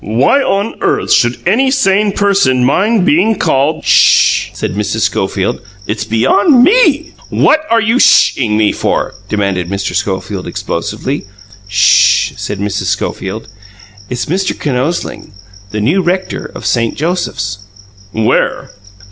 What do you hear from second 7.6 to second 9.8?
are you SH ing me for?" demanded